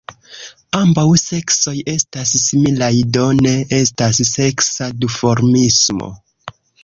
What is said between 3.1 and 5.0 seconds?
do ne estas seksa